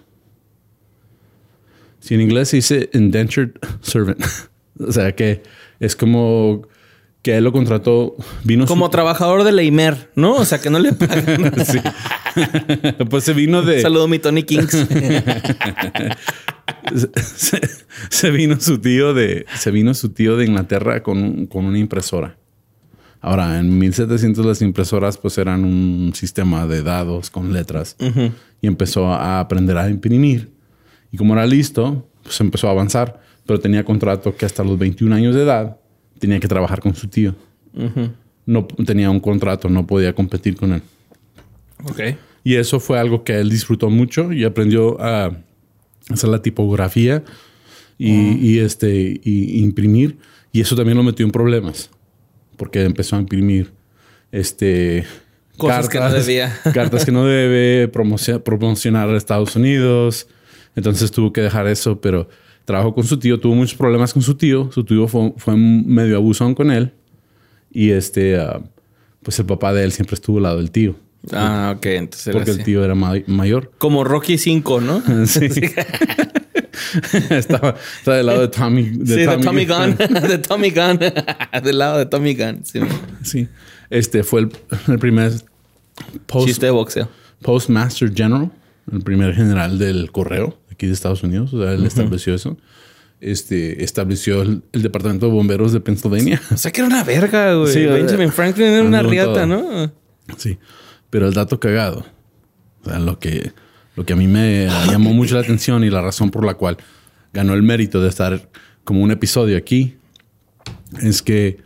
Si 1.99 2.15
en 2.15 2.21
inglés 2.21 2.49
se 2.49 2.57
dice 2.57 2.89
indentured 2.93 3.51
servant, 3.81 4.21
o 4.79 4.91
sea 4.91 5.13
que 5.13 5.43
es 5.79 5.95
como 5.95 6.63
que 7.21 7.35
él 7.37 7.43
lo 7.43 7.51
contrató, 7.51 8.15
vino 8.43 8.63
su- 8.65 8.69
Como 8.69 8.89
trabajador 8.89 9.43
de 9.43 9.51
la 9.51 9.61
IMER, 9.63 10.09
¿no? 10.15 10.35
O 10.35 10.45
sea, 10.45 10.59
que 10.61 10.69
no 10.69 10.79
le 10.79 10.93
pagan. 10.93 11.51
Pues 13.09 13.23
se 13.25 13.33
vino 13.33 13.61
de. 13.63 13.81
Saludo 13.81 14.07
mi 14.07 14.19
Tony 14.19 14.43
Kings. 14.43 14.71
se, 17.35 17.59
se 18.09 18.31
vino 18.31 18.59
su 18.59 18.79
tío 18.79 19.13
de. 19.13 19.45
Se 19.57 19.71
vino 19.71 19.93
su 19.93 20.09
tío 20.09 20.37
de 20.37 20.45
Inglaterra 20.45 21.03
con, 21.03 21.17
un- 21.23 21.45
con 21.47 21.65
una 21.65 21.77
impresora. 21.79 22.37
Ahora, 23.21 23.59
en 23.59 23.77
1700 23.77 24.45
las 24.45 24.61
impresoras 24.61 25.17
pues 25.17 25.37
eran 25.37 25.65
un 25.65 26.11
sistema 26.15 26.65
de 26.67 26.83
dados 26.83 27.29
con 27.29 27.51
letras. 27.51 27.97
Y 28.61 28.67
empezó 28.67 29.07
a 29.11 29.41
aprender 29.41 29.77
a 29.77 29.89
imprimir. 29.89 30.53
Y 31.11 31.17
como 31.17 31.33
era 31.33 31.45
listo, 31.45 32.07
pues 32.23 32.39
empezó 32.39 32.67
a 32.69 32.71
avanzar. 32.71 33.19
Pero 33.45 33.59
tenía 33.59 33.83
contrato 33.83 34.37
que 34.37 34.45
hasta 34.45 34.63
los 34.63 34.77
21 34.77 35.13
años 35.15 35.35
de 35.35 35.41
edad 35.43 35.77
tenía 36.19 36.39
que 36.39 36.47
trabajar 36.47 36.79
con 36.81 36.93
su 36.95 37.07
tío. 37.07 37.35
No 38.45 38.65
tenía 38.85 39.09
un 39.09 39.19
contrato, 39.19 39.69
no 39.69 39.85
podía 39.87 40.13
competir 40.13 40.55
con 40.55 40.73
él. 40.73 40.81
ok. 41.85 42.01
Y 42.43 42.55
eso 42.55 42.79
fue 42.79 42.97
algo 42.97 43.23
que 43.23 43.37
él 43.39 43.49
disfrutó 43.49 43.89
mucho 43.89 44.31
y 44.31 44.43
aprendió 44.45 44.99
a 45.01 45.31
hacer 46.09 46.29
la 46.29 46.41
tipografía 46.41 47.23
y, 47.97 48.11
y, 48.39 48.59
este 48.59 49.19
y 49.23 49.59
imprimir. 49.61 50.17
Y 50.51 50.61
eso 50.61 50.75
también 50.75 50.97
lo 50.97 51.03
metió 51.03 51.25
en 51.25 51.31
problemas. 51.31 51.89
Porque 52.57 52.83
empezó 52.83 53.17
a 53.17 53.19
imprimir 53.19 53.71
este 54.31 55.05
Cosas 55.57 55.89
que 55.89 55.99
no 55.99 56.09
debía. 56.09 56.57
cartas 56.73 57.03
que 57.05 57.11
no 57.11 57.25
debe 57.25 57.91
promocio- 57.91 58.41
promocionar 58.41 59.09
a 59.09 59.17
Estados 59.17 59.55
Unidos. 59.57 60.27
Entonces 60.75 61.11
tuvo 61.11 61.33
que 61.33 61.41
dejar 61.41 61.67
eso, 61.67 61.99
pero 61.99 62.29
trabajó 62.65 62.93
con 62.93 63.03
su 63.03 63.17
tío, 63.19 63.39
tuvo 63.39 63.55
muchos 63.55 63.75
problemas 63.77 64.13
con 64.13 64.21
su 64.21 64.35
tío. 64.35 64.71
Su 64.71 64.83
tío 64.83 65.07
fue, 65.07 65.33
fue 65.37 65.55
medio 65.55 66.17
abusón 66.17 66.53
con 66.55 66.71
él. 66.71 66.91
Y 67.71 67.91
este, 67.91 68.37
ah, 68.39 68.61
pues 69.23 69.37
el 69.39 69.45
papá 69.45 69.73
de 69.73 69.83
él 69.83 69.91
siempre 69.91 70.15
estuvo 70.15 70.37
al 70.37 70.43
lado 70.43 70.57
del 70.57 70.71
tío. 70.71 70.95
Ah, 71.33 71.73
ok. 71.77 71.85
Entonces 71.87 72.27
era 72.27 72.37
Porque 72.37 72.51
así. 72.51 72.59
el 72.59 72.65
tío 72.65 72.83
era 72.85 72.95
ma- 72.95 73.13
mayor. 73.27 73.71
Como 73.77 74.03
Rocky 74.03 74.37
5, 74.37 74.81
¿no? 74.81 75.01
Sí. 75.25 75.49
estaba, 77.29 77.75
estaba 77.97 78.17
del 78.17 78.25
lado 78.25 78.41
de 78.41 78.47
Tommy. 78.47 78.83
sí, 78.85 79.15
de 79.15 79.37
Tommy 79.37 79.65
Gunn. 79.65 79.95
de 80.27 80.37
Tommy 80.37 80.69
Gunn. 80.71 80.99
Del 81.63 81.77
lado 81.77 81.97
de 81.97 82.05
Tommy 82.05 82.35
Gunn. 82.35 82.61
Sí. 82.63 82.79
Sí. 83.23 83.47
Este 83.89 84.23
fue 84.23 84.41
el, 84.41 84.51
el 84.87 84.99
primer 84.99 85.31
post- 86.27 86.47
Chiste 86.47 86.67
de 86.67 86.71
boxeo. 86.71 87.09
Postmaster 87.41 88.13
General, 88.13 88.51
el 88.91 89.01
primer 89.01 89.33
general 89.33 89.77
del 89.79 90.11
correo 90.11 90.57
aquí 90.79 90.87
de 90.87 90.93
Estados 90.93 91.21
Unidos. 91.23 91.53
O 91.53 91.61
sea, 91.61 91.73
él 91.73 91.85
estableció 91.85 92.33
eso. 92.33 92.57
Este 93.19 93.83
estableció 93.83 94.41
el, 94.41 94.63
el 94.71 94.81
departamento 94.81 95.25
de 95.25 95.33
bomberos 95.33 95.73
de 95.73 95.81
Pennsylvania. 95.81 96.41
O 96.53 96.57
sea 96.57 96.71
que 96.71 96.79
era 96.79 96.87
una 96.87 97.03
verga, 97.03 97.53
güey. 97.55 97.73
Sí, 97.73 97.85
Benjamin 97.85 98.31
Franklin 98.31 98.67
era 98.67 98.83
una 98.83 99.03
riata, 99.03 99.33
todo. 99.33 99.45
¿no? 99.45 99.91
sí. 100.37 100.57
Pero 101.09 101.27
el 101.27 101.33
dato 101.33 101.59
cagado, 101.59 102.05
o 102.83 102.89
sea, 102.89 102.99
lo 102.99 103.19
que, 103.19 103.51
lo 103.95 104.05
que 104.05 104.13
a 104.13 104.15
mí 104.15 104.27
me 104.27 104.67
llamó 104.87 105.13
mucho 105.13 105.35
la 105.35 105.41
atención 105.41 105.83
y 105.83 105.89
la 105.89 106.01
razón 106.01 106.31
por 106.31 106.45
la 106.45 106.53
cual 106.53 106.77
ganó 107.33 107.55
el 107.55 107.63
mérito 107.63 107.99
de 108.01 108.07
estar 108.07 108.47
como 108.85 109.01
un 109.01 109.11
episodio 109.11 109.57
aquí, 109.57 109.97
es 111.01 111.21
que 111.21 111.57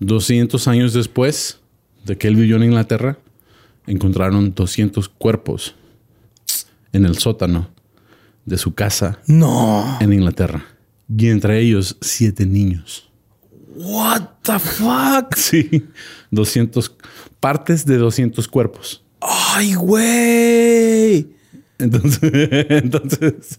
200 0.00 0.66
años 0.66 0.92
después 0.92 1.60
de 2.04 2.16
que 2.16 2.26
él 2.26 2.36
vivió 2.36 2.56
en 2.56 2.64
Inglaterra, 2.64 3.18
encontraron 3.86 4.54
200 4.54 5.08
cuerpos 5.10 5.74
en 6.92 7.04
el 7.04 7.18
sótano 7.18 7.75
de 8.46 8.56
su 8.56 8.74
casa 8.74 9.18
No. 9.26 9.98
en 10.00 10.12
Inglaterra. 10.12 10.64
Y 11.14 11.28
entre 11.28 11.60
ellos, 11.60 11.96
siete 12.00 12.46
niños. 12.46 13.10
What 13.76 14.22
the 14.42 14.58
fuck? 14.58 15.34
Sí, 15.36 15.84
200 16.30 16.96
partes 17.40 17.84
de 17.84 17.98
200 17.98 18.48
cuerpos. 18.48 19.04
Ay, 19.20 19.74
güey. 19.74 21.28
Entonces, 21.78 22.30
entonces 22.70 23.58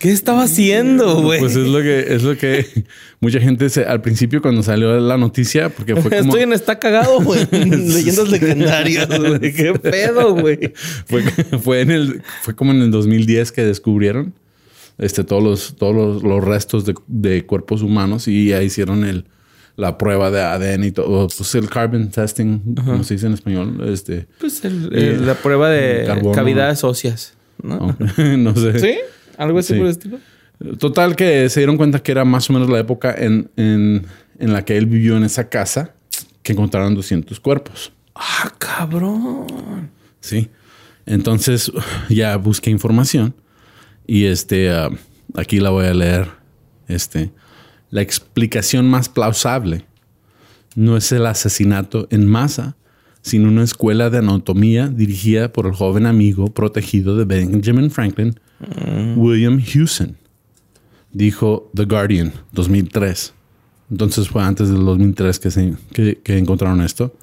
¿Qué 0.00 0.10
estaba 0.10 0.42
haciendo, 0.44 1.22
güey? 1.22 1.38
pues 1.38 1.54
es 1.54 1.66
lo 1.68 1.80
que 1.82 2.00
es 2.14 2.22
lo 2.24 2.36
que 2.36 2.66
mucha 3.20 3.38
gente 3.38 3.68
se, 3.70 3.84
al 3.84 4.00
principio 4.00 4.42
cuando 4.42 4.62
salió 4.62 4.98
la 4.98 5.16
noticia, 5.16 5.68
porque 5.68 5.94
fue 5.94 6.10
como 6.10 6.22
Estoy 6.32 6.42
en 6.42 6.52
Está 6.52 6.78
Cagado, 6.78 7.20
güey. 7.20 7.46
Leyendas 7.52 8.28
legendarias, 8.30 9.06
güey. 9.08 9.52
¿Qué 9.52 9.72
pedo, 9.74 10.34
güey? 10.34 10.72
fue, 11.06 11.22
fue 11.62 11.82
en 11.82 11.90
el 11.90 12.22
fue 12.42 12.56
como 12.56 12.72
en 12.72 12.80
el 12.82 12.90
2010 12.90 13.52
que 13.52 13.62
descubrieron 13.62 14.34
este 14.98 15.22
todos 15.22 15.42
los 15.42 15.76
todos 15.76 15.94
los, 15.94 16.22
los 16.22 16.42
restos 16.44 16.84
de, 16.86 16.94
de 17.06 17.46
cuerpos 17.46 17.82
humanos 17.82 18.26
y 18.26 18.48
ya 18.48 18.62
hicieron 18.62 19.04
el 19.04 19.26
la 19.76 19.96
prueba 19.96 20.30
de 20.30 20.42
ADN 20.42 20.84
y 20.84 20.92
todo, 20.92 21.26
pues 21.28 21.54
el 21.54 21.70
carbon 21.70 22.10
testing, 22.10 22.58
como 22.84 23.02
se 23.04 23.14
dice 23.14 23.26
en 23.28 23.32
español, 23.34 23.88
este 23.90 24.26
Pues 24.38 24.62
el- 24.64 24.94
el- 24.94 25.26
la 25.26 25.34
prueba 25.36 25.70
de 25.70 26.06
cavidades 26.34 26.84
óseas, 26.84 27.34
¿no? 27.62 27.96
no, 28.18 28.36
no 28.36 28.54
sé. 28.56 28.78
¿Sí? 28.78 28.94
¿Algo 29.40 29.58
así 29.58 29.72
Sí. 29.74 29.78
por 29.78 29.86
el 29.86 29.92
estilo? 29.92 30.18
Total 30.78 31.16
que 31.16 31.48
se 31.48 31.60
dieron 31.60 31.76
cuenta 31.76 32.02
que 32.02 32.12
era 32.12 32.24
más 32.24 32.50
o 32.50 32.52
menos 32.52 32.68
la 32.68 32.78
época 32.78 33.14
en, 33.16 33.50
en, 33.56 34.06
en 34.38 34.52
la 34.52 34.64
que 34.64 34.76
él 34.76 34.86
vivió 34.86 35.16
en 35.16 35.24
esa 35.24 35.48
casa 35.48 35.94
que 36.42 36.52
encontraron 36.52 36.94
200 36.94 37.40
cuerpos. 37.40 37.92
Ah, 38.14 38.52
cabrón. 38.58 39.90
Sí. 40.20 40.48
Entonces 41.06 41.72
ya 42.10 42.36
busqué 42.36 42.70
información 42.70 43.34
y 44.06 44.24
este 44.26 44.70
ah, 44.70 44.90
aquí 45.34 45.60
la 45.60 45.70
voy 45.70 45.86
a 45.86 45.94
leer. 45.94 46.28
Este 46.88 47.30
la 47.90 48.02
explicación 48.02 48.88
más 48.88 49.08
plausible 49.08 49.84
no 50.76 50.96
es 50.96 51.10
el 51.10 51.26
asesinato 51.26 52.06
en 52.10 52.26
masa, 52.26 52.76
sino 53.22 53.48
una 53.48 53.64
escuela 53.64 54.10
de 54.10 54.18
anatomía 54.18 54.86
dirigida 54.88 55.52
por 55.52 55.66
el 55.66 55.72
joven 55.72 56.06
amigo 56.06 56.46
protegido 56.54 57.16
de 57.16 57.24
Benjamin 57.24 57.90
Franklin, 57.90 58.38
William 59.16 59.58
Hewson, 59.58 60.16
dijo 61.12 61.70
The 61.74 61.84
Guardian 61.84 62.32
2003. 62.52 63.34
Entonces 63.90 64.28
fue 64.28 64.42
antes 64.42 64.68
del 64.68 64.84
2003 64.84 65.38
que, 65.38 65.50
se, 65.50 65.74
que, 65.92 66.20
que 66.22 66.38
encontraron 66.38 66.80
esto. 66.80 67.14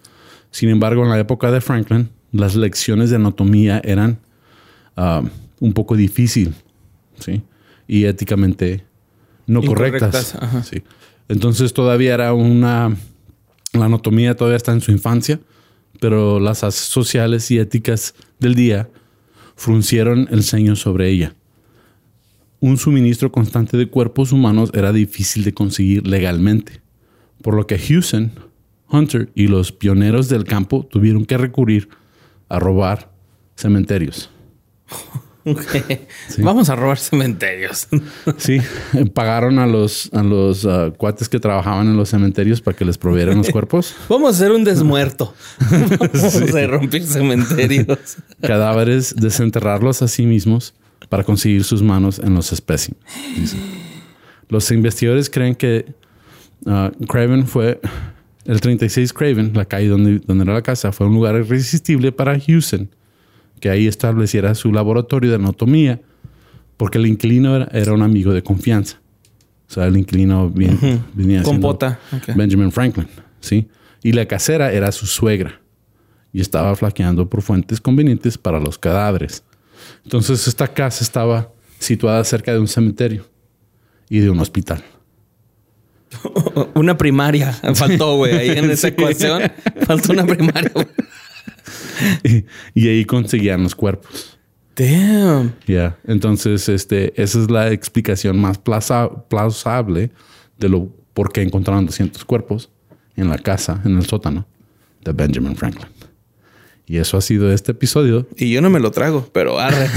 Sin 0.52 0.70
embargo, 0.70 1.04
en 1.04 1.10
la 1.10 1.20
época 1.20 1.52
de 1.52 1.62
Franklin, 1.62 2.10
las 2.32 2.56
lecciones 2.56 3.10
de 3.10 3.16
anatomía 3.18 3.82
eran 3.84 4.20
ah, 4.96 5.24
un 5.60 5.74
poco 5.74 5.96
difícil, 5.96 6.54
¿sí? 7.20 7.42
Y 7.88 8.04
éticamente 8.06 8.84
no 9.46 9.62
Incorrectas, 9.62 10.34
correctas. 10.34 10.68
Sí. 10.68 10.84
Entonces 11.30 11.74
todavía 11.74 12.14
era 12.14 12.34
una... 12.34 12.96
La 13.74 13.86
anatomía 13.86 14.36
todavía 14.36 14.58
está 14.58 14.72
en 14.72 14.82
su 14.82 14.92
infancia, 14.92 15.40
pero 16.00 16.40
las 16.40 16.64
as- 16.64 16.76
sociales 16.76 17.50
y 17.52 17.60
éticas 17.60 18.16
del 18.40 18.56
día 18.56 18.90
fruncieron 19.58 20.30
el 20.32 20.44
ceño 20.44 20.78
sobre 20.78 21.10
ella. 21.10 21.36
Un 22.60 22.78
suministro 22.78 23.32
constante 23.32 23.76
de 23.76 23.90
cuerpos 23.90 24.32
humanos 24.32 24.72
era 24.74 24.94
difícil 24.94 25.44
de 25.44 25.54
conseguir 25.54 26.08
legalmente, 26.08 26.80
por 27.42 27.56
lo 27.56 27.68
que 27.68 27.78
Houston, 27.78 28.32
Hunter 28.90 29.30
y 29.36 29.48
los 29.48 29.72
pioneros 29.72 30.30
del 30.30 30.46
campo 30.46 30.88
tuvieron 30.90 31.26
que 31.26 31.38
recurrir 31.38 31.90
a 32.48 32.60
robar 32.60 33.12
cementerios. 33.56 34.30
Vamos 36.40 36.70
a 36.70 36.76
robar 36.76 36.98
cementerios. 36.98 37.88
sí, 38.38 38.60
pagaron 39.14 39.60
a 39.60 39.68
los, 39.68 40.10
a 40.14 40.24
los 40.24 40.66
uh, 40.66 40.94
cuates 40.98 41.30
que 41.30 41.40
trabajaban 41.40 41.88
en 41.88 41.98
los 41.98 42.10
cementerios 42.10 42.62
para 42.62 42.76
que 42.76 42.86
les 42.86 42.98
provieran 42.98 43.38
los 43.38 43.50
cuerpos. 43.50 43.96
Vamos 44.10 44.28
a 44.28 44.32
hacer 44.32 44.52
un 44.52 44.64
desmuerto. 44.64 45.34
Vamos 45.70 46.56
a 46.56 46.68
romper 46.68 47.04
cementerios. 47.04 48.18
Cadáveres, 48.42 49.16
desenterrarlos 49.16 50.02
a 50.02 50.08
sí 50.08 50.26
mismos 50.26 50.74
para 51.10 51.24
conseguir 51.24 51.64
sus 51.64 51.82
manos 51.82 52.20
en 52.20 52.34
los 52.34 52.52
especímenes. 52.52 53.56
Los 54.50 54.72
investigadores 54.72 55.30
creen 55.30 55.56
que 55.56 55.86
uh, 56.66 56.90
Craven 57.06 57.48
fue 57.48 57.80
el 58.46 58.62
36 58.62 59.14
Craven, 59.14 59.52
la 59.54 59.66
calle 59.66 59.88
donde, 59.88 60.20
donde 60.20 60.44
era 60.46 60.54
la 60.54 60.62
casa, 60.62 60.92
fue 60.92 61.08
un 61.08 61.14
lugar 61.14 61.36
irresistible 61.36 62.12
para 62.12 62.40
Houston 62.40 62.90
que 63.60 63.70
ahí 63.70 63.88
estableciera 63.88 64.56
su 64.56 64.72
laboratorio 64.72 65.30
de 65.30 65.36
anatomía, 65.36 66.02
porque 66.78 66.98
el 66.98 67.08
inquilino 67.08 67.56
era, 67.72 67.94
un 67.94 68.02
amigo 68.02 68.34
de 68.34 68.44
confianza. 68.44 69.00
O 69.70 69.74
sea, 69.74 69.86
el 69.86 69.98
inquilino 69.98 70.50
bien, 70.50 71.04
venía 71.14 71.44
Compota. 71.44 72.00
Benjamin 72.36 72.72
Franklin, 72.72 73.08
¿sí? 73.42 73.68
Y 74.04 74.14
la 74.14 74.26
casera 74.26 74.72
era 74.72 74.92
su 74.92 75.06
suegra 75.06 75.60
y 76.32 76.42
estaba 76.42 76.76
flaqueando 76.76 77.30
por 77.30 77.42
fuentes 77.42 77.82
convenientes 77.82 78.38
para 78.38 78.60
los 78.60 78.78
cadáveres. 78.78 79.44
Entonces 80.04 80.48
esta 80.48 80.68
casa 80.68 81.04
estaba 81.04 81.52
situada 81.80 82.24
cerca 82.24 82.54
de 82.54 82.60
un 82.60 82.68
cementerio 82.68 83.26
y 84.10 84.20
de 84.20 84.30
un 84.30 84.40
hospital. 84.40 84.84
Una 86.76 86.98
primaria 86.98 87.52
faltó, 87.76 88.18
güey, 88.18 88.34
ahí 88.36 88.50
en 88.58 88.70
esa 88.72 88.90
ecuación. 88.90 89.52
Faltó 89.86 90.14
una 90.14 90.26
primaria. 90.26 90.72
y, 92.76 92.88
ahí 92.88 93.06
conseguían 93.06 93.64
los 93.64 93.76
cuerpos. 93.76 94.38
Damn. 94.76 95.54
Ya. 95.66 95.98
Entonces, 96.06 96.70
este, 96.70 97.20
esa 97.22 97.42
es 97.42 97.50
la 97.50 97.72
explicación 97.72 98.40
más 98.40 98.60
plausible 98.60 100.12
de 100.58 100.70
lo 100.70 100.92
por 101.14 101.32
qué 101.32 101.42
encontraron 101.42 101.86
200 101.88 102.24
cuerpos 102.26 102.70
en 103.16 103.30
la 103.30 103.40
casa, 103.40 103.82
en 103.86 103.98
el 103.98 104.06
sótano 104.06 104.46
de 105.04 105.14
Benjamin 105.14 105.56
Franklin. 105.56 105.88
Y 106.90 107.00
eso 107.00 107.18
ha 107.18 107.22
sido 107.22 107.52
este 107.52 107.74
episodio. 107.74 108.26
Y 108.38 108.50
yo 108.50 108.62
no 108.62 108.70
me 108.70 108.80
lo 108.80 108.92
trago, 108.92 109.30
pero 109.34 109.60
arre. 109.60 109.90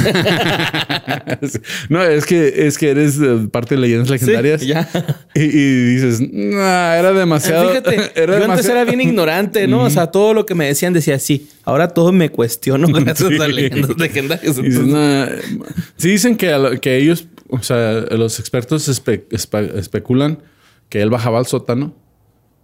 no, 1.88 2.02
es 2.02 2.26
que 2.26 2.66
es 2.66 2.78
que 2.78 2.90
eres 2.90 3.16
eh, 3.20 3.47
parte 3.49 3.76
de 3.76 3.82
leyendas 3.82 4.11
legendarias. 4.11 4.61
ya. 4.62 4.88
Y, 5.37 5.47
dices, 5.47 6.20
nah, 6.20 6.97
era 6.97 7.12
demasiado. 7.12 7.68
Fíjate, 7.68 8.11
yo 8.26 8.44
antes 8.44 8.68
era 8.68 8.85
bien 8.85 9.00
ignorante, 9.00 9.68
¿no? 9.68 9.85
O 9.85 9.90
sea, 9.90 10.09
todo 10.09 10.35
lo 10.35 10.47
que 10.47 10.56
me 10.56 10.66
decían 10.66 10.92
decía 10.92 11.20
sí. 11.20 11.49
Ahora 11.62 11.87
todo 11.87 12.11
me 12.11 12.30
cuestiono 12.30 12.88
gracias 12.88 13.30
a 13.40 13.47
leyendas 13.47 13.97
legendarias. 13.97 14.56
sí 15.97 16.09
dicen 16.09 16.37
que, 16.37 16.80
que 16.82 16.97
ellos, 16.97 17.26
o 17.50 17.62
sea, 17.62 18.00
los 18.11 18.40
expertos 18.40 18.88
especulan 18.88 20.38
que 20.88 21.02
él 21.02 21.11
bajaba 21.11 21.38
al 21.38 21.47
sótano 21.47 21.94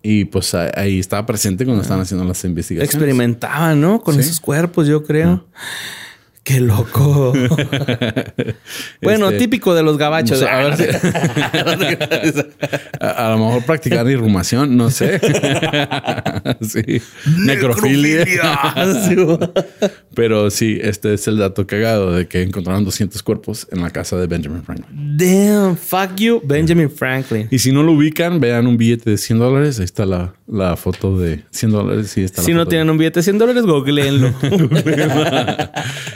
y 0.09 0.25
pues 0.25 0.55
ahí 0.55 1.01
estaba 1.01 1.27
presente 1.27 1.65
cuando 1.65 1.83
estaban 1.83 2.03
haciendo 2.03 2.25
las 2.25 2.45
investigaciones. 2.45 2.95
Experimentaba, 2.95 3.75
¿no? 3.75 4.01
Con 4.01 4.21
esos 4.21 4.39
cuerpos, 4.39 4.87
yo 4.87 5.03
creo. 5.03 5.45
Qué 6.47 6.61
loco. 6.61 7.33
bueno, 9.03 9.31
este, 9.31 9.39
típico 9.41 9.75
de 9.75 9.83
los 9.83 9.99
gabachos. 9.99 10.45
a, 10.45 10.63
lo 13.31 13.39
mejor 13.39 13.65
practicar 13.65 14.09
irrumación, 14.09 14.77
no 14.77 14.91
sé. 14.91 15.19
sí. 16.61 17.03
Necrofilia. 17.45 18.25
Pero 20.15 20.51
sí, 20.51 20.79
este 20.81 21.15
es 21.15 21.27
el 21.27 21.39
dato 21.39 21.67
cagado 21.67 22.13
de 22.13 22.29
que 22.29 22.43
encontraron 22.43 22.85
200 22.85 23.21
cuerpos 23.25 23.67
en 23.73 23.83
la 23.83 23.91
casa 23.91 24.17
de 24.17 24.29
Benjamin 24.29 24.63
Franklin. 24.63 25.17
Damn, 25.17 25.77
fuck 25.77 26.15
you, 26.15 26.41
Benjamin 26.45 26.89
Franklin. 26.89 27.49
Y 27.51 27.59
si 27.59 27.73
no 27.73 27.83
lo 27.83 27.91
ubican, 27.91 28.39
vean 28.39 28.69
un 28.69 28.77
billete 28.77 29.11
de 29.11 29.19
100 29.19 29.41
dólares. 29.41 29.81
Ahí 29.81 29.85
está 29.85 30.07
la, 30.07 30.33
la 30.47 30.77
foto 30.77 31.19
de 31.19 31.43
100 31.51 31.73
dólares. 31.73 32.07
Sí, 32.07 32.23
está 32.23 32.43
si 32.43 32.55
no 32.55 32.69
tienen 32.69 32.89
un 32.89 32.99
billete 32.99 33.19
de 33.19 33.25
100 33.25 33.39
dólares, 33.39 33.65
googleenlo. 33.65 34.33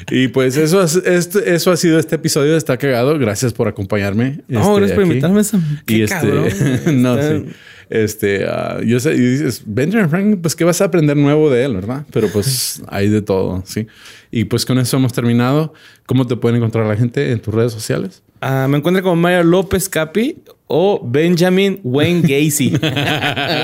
Y 0.09 0.20
pues 0.29 0.57
eso, 0.57 0.83
este, 0.83 1.55
eso 1.55 1.71
ha 1.71 1.77
sido 1.77 1.99
este 1.99 2.17
episodio. 2.17 2.57
Está 2.57 2.77
cagado. 2.77 3.19
Gracias 3.19 3.53
por 3.53 3.69
acompañarme. 3.69 4.41
No, 4.49 4.61
este, 4.61 4.77
gracias 4.77 4.93
por 4.93 5.03
invitarme. 5.05 5.43
Qué 5.87 5.97
y 5.97 6.03
este, 6.03 6.93
no, 6.93 7.23
sí. 7.23 7.53
Este, 7.91 8.45
uh, 8.45 8.83
yo 8.85 9.01
sé, 9.01 9.15
y 9.15 9.19
dices, 9.19 9.65
Benjamin 9.67 10.09
Franklin, 10.09 10.41
pues, 10.41 10.55
¿qué 10.55 10.63
vas 10.63 10.81
a 10.81 10.85
aprender 10.85 11.17
nuevo 11.17 11.51
de 11.51 11.65
él, 11.65 11.75
verdad? 11.75 12.07
Pero 12.13 12.29
pues 12.29 12.81
hay 12.89 13.09
de 13.09 13.21
todo, 13.21 13.65
sí. 13.67 13.89
Y 14.31 14.45
pues 14.45 14.65
con 14.65 14.79
eso 14.79 14.97
hemos 14.97 15.13
terminado. 15.13 15.75
¿Cómo 16.07 16.25
te 16.25 16.37
pueden 16.37 16.59
encontrar 16.59 16.87
la 16.87 16.97
gente 16.97 17.33
en 17.33 17.41
tus 17.41 17.53
redes 17.53 17.73
sociales? 17.73 18.23
Uh, 18.41 18.69
me 18.69 18.79
encuentro 18.79 19.03
como 19.03 19.17
Mario 19.17 19.43
López 19.43 19.89
Capi 19.89 20.37
o 20.69 21.05
Benjamin 21.05 21.81
Wayne 21.83 22.23
Gacy. 22.23 22.71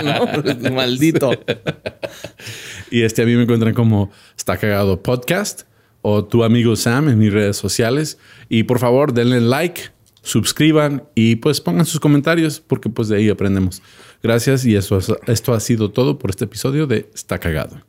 no, 0.05 0.73
maldito. 0.73 1.31
y 2.91 3.03
este 3.03 3.23
a 3.23 3.27
mí 3.27 3.37
me 3.37 3.45
encuentran 3.45 3.75
como 3.75 4.11
Está 4.37 4.57
Cagado 4.57 5.01
Podcast 5.01 5.63
o 6.09 6.25
tu 6.25 6.45
amigo 6.45 6.77
Sam 6.77 7.09
en 7.09 7.19
mis 7.19 7.33
redes 7.33 7.57
sociales. 7.57 8.17
Y 8.49 8.63
por 8.63 8.79
favor, 8.79 9.13
denle 9.13 9.41
like, 9.41 9.91
suscriban 10.23 11.03
y 11.17 11.35
pues 11.37 11.61
pongan 11.61 11.85
sus 11.85 11.99
comentarios 11.99 12.61
porque 12.61 12.89
pues 12.89 13.09
de 13.09 13.17
ahí 13.17 13.29
aprendemos. 13.29 13.83
Gracias 14.23 14.65
y 14.65 14.77
eso, 14.77 15.01
esto 15.27 15.53
ha 15.53 15.59
sido 15.59 15.91
todo 15.91 16.17
por 16.17 16.31
este 16.31 16.45
episodio 16.45 16.87
de 16.87 17.11
Está 17.13 17.41
Cagado. 17.41 17.81